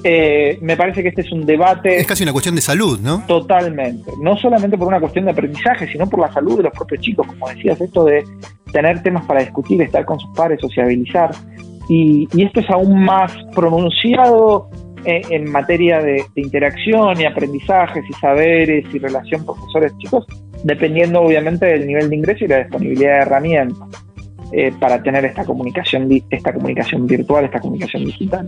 [0.01, 1.97] Eh, me parece que este es un debate...
[1.97, 3.25] Es casi una cuestión de salud, ¿no?
[3.27, 4.09] Totalmente.
[4.21, 7.27] No solamente por una cuestión de aprendizaje, sino por la salud de los propios chicos,
[7.27, 8.23] como decías, esto de
[8.71, 11.31] tener temas para discutir, estar con sus pares, sociabilizar.
[11.89, 14.69] Y, esto es aún más pronunciado
[15.03, 20.25] en, materia de, de, interacción y aprendizajes y saberes y relación profesores-chicos,
[20.63, 24.05] dependiendo obviamente del nivel de ingreso y la disponibilidad de herramientas.
[24.51, 28.47] Eh, para tener esta comunicación, esta comunicación virtual, esta comunicación digital.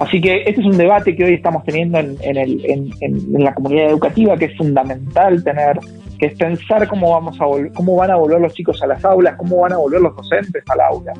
[0.00, 2.88] Así que este es un debate que hoy estamos teniendo en,
[3.32, 5.78] la comunidad educativa, que es fundamental tener,
[6.18, 7.44] que es pensar cómo, vamos a
[7.74, 10.64] cómo van a volver los chicos a las aulas, cómo van a volver los docentes
[10.66, 11.12] al aula.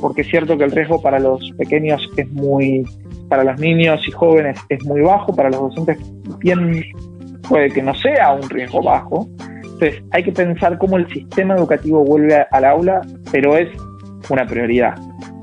[0.00, 2.82] Porque es cierto que el riesgo para los pequeños es muy,
[3.28, 5.98] para los niños y jóvenes es muy bajo, para los docentes
[6.38, 6.82] bien
[7.46, 9.28] puede que no sea un riesgo bajo,
[9.78, 13.68] entonces, hay que pensar cómo el sistema educativo vuelve al aula, pero es
[14.30, 14.94] una prioridad.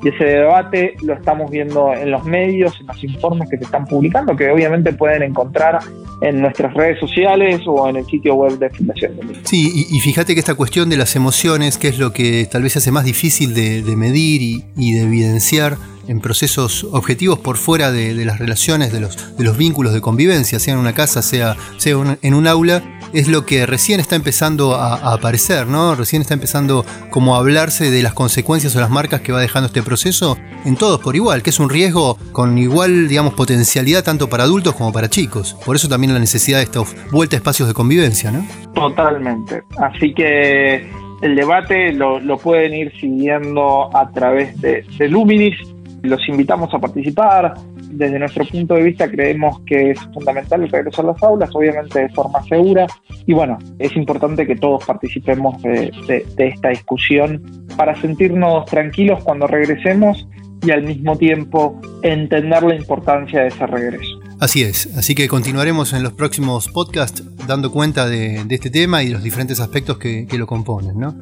[0.01, 3.85] Y ese debate lo estamos viendo en los medios, en los informes que se están
[3.85, 5.79] publicando, que obviamente pueden encontrar
[6.21, 9.13] en nuestras redes sociales o en el sitio web de Fundación
[9.43, 12.75] Sí, y, fíjate que esta cuestión de las emociones, que es lo que tal vez
[12.75, 15.77] hace más difícil de, medir y, de evidenciar
[16.07, 20.59] en procesos objetivos por fuera de, las relaciones, de los, de los vínculos de convivencia,
[20.59, 22.83] sea en una casa, sea, sea en un aula,
[23.13, 25.95] es lo que recién está empezando a, aparecer, ¿no?
[25.95, 29.67] Recién está empezando como a hablarse de las consecuencias o las marcas que va dejando
[29.67, 34.29] este proceso en todos por igual, que es un riesgo con igual, digamos, potencialidad tanto
[34.29, 35.55] para adultos como para chicos.
[35.65, 38.45] Por eso también la necesidad de esta vuelta a espacios de convivencia, ¿no?
[38.73, 39.63] Totalmente.
[39.77, 40.89] Así que
[41.21, 45.55] el debate lo, pueden ir siguiendo a través de, de Luminis.
[46.01, 47.53] Los invitamos a participar
[47.93, 52.01] desde nuestro punto de vista creemos que es fundamental el regreso a las aulas, obviamente
[52.01, 52.87] de forma segura,
[53.25, 55.91] y bueno, es importante que todos participemos de,
[56.37, 57.41] esta discusión
[57.77, 60.27] para sentirnos tranquilos cuando regresemos
[60.61, 64.19] y al mismo tiempo entender la importancia de ese regreso.
[64.39, 69.07] Así es, así que continuaremos en los próximos podcasts dando cuenta de, este tema y
[69.07, 71.15] de los diferentes aspectos que, que lo componen, ¿no?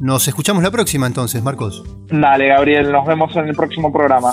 [0.00, 1.82] Nos escuchamos la próxima entonces, Marcos.
[2.08, 4.32] Dale, Gabriel, nos vemos en el próximo programa.